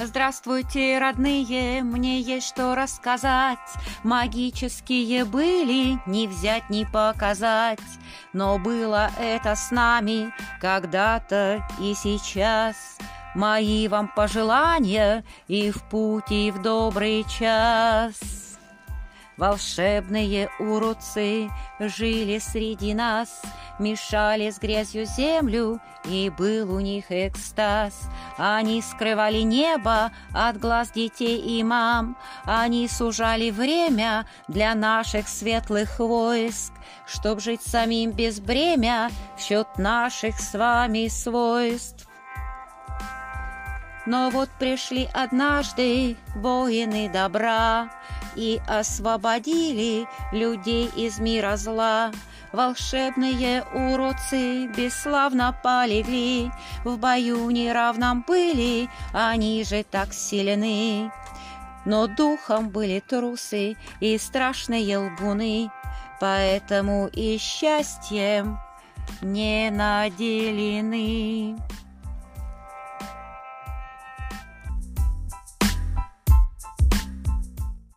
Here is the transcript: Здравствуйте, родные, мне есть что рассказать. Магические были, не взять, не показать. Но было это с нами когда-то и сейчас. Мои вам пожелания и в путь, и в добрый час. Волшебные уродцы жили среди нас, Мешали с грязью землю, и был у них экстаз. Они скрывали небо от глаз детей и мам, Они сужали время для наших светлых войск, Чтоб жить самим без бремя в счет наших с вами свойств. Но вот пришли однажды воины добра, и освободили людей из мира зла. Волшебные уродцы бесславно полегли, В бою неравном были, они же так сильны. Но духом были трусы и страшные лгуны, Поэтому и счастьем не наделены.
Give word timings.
Здравствуйте, 0.00 0.98
родные, 1.00 1.82
мне 1.82 2.20
есть 2.20 2.46
что 2.46 2.76
рассказать. 2.76 3.58
Магические 4.04 5.24
были, 5.24 5.98
не 6.06 6.28
взять, 6.28 6.70
не 6.70 6.84
показать. 6.84 7.80
Но 8.32 8.58
было 8.58 9.10
это 9.18 9.56
с 9.56 9.72
нами 9.72 10.32
когда-то 10.60 11.66
и 11.80 11.94
сейчас. 11.94 12.76
Мои 13.34 13.88
вам 13.88 14.08
пожелания 14.08 15.24
и 15.48 15.72
в 15.72 15.82
путь, 15.82 16.30
и 16.30 16.52
в 16.52 16.62
добрый 16.62 17.24
час. 17.24 18.47
Волшебные 19.38 20.50
уродцы 20.58 21.48
жили 21.78 22.38
среди 22.38 22.92
нас, 22.92 23.40
Мешали 23.78 24.50
с 24.50 24.58
грязью 24.58 25.06
землю, 25.06 25.80
и 26.04 26.32
был 26.36 26.74
у 26.74 26.80
них 26.80 27.04
экстаз. 27.10 27.94
Они 28.36 28.82
скрывали 28.82 29.42
небо 29.42 30.10
от 30.34 30.58
глаз 30.58 30.90
детей 30.90 31.38
и 31.38 31.62
мам, 31.62 32.16
Они 32.44 32.88
сужали 32.88 33.50
время 33.50 34.26
для 34.48 34.74
наших 34.74 35.28
светлых 35.28 36.00
войск, 36.00 36.72
Чтоб 37.06 37.40
жить 37.40 37.62
самим 37.62 38.10
без 38.10 38.40
бремя 38.40 39.08
в 39.36 39.40
счет 39.40 39.68
наших 39.78 40.40
с 40.40 40.58
вами 40.58 41.06
свойств. 41.06 42.08
Но 44.06 44.30
вот 44.30 44.48
пришли 44.58 45.06
однажды 45.12 46.16
воины 46.34 47.10
добра, 47.12 47.90
и 48.38 48.60
освободили 48.66 50.06
людей 50.32 50.88
из 50.96 51.18
мира 51.18 51.56
зла. 51.56 52.12
Волшебные 52.52 53.64
уродцы 53.74 54.68
бесславно 54.68 55.58
полегли, 55.62 56.50
В 56.84 56.96
бою 56.96 57.50
неравном 57.50 58.24
были, 58.26 58.88
они 59.12 59.64
же 59.64 59.84
так 59.84 60.14
сильны. 60.14 61.10
Но 61.84 62.06
духом 62.06 62.70
были 62.70 63.00
трусы 63.00 63.76
и 64.00 64.16
страшные 64.18 64.98
лгуны, 64.98 65.70
Поэтому 66.20 67.08
и 67.08 67.38
счастьем 67.38 68.58
не 69.20 69.70
наделены. 69.70 71.56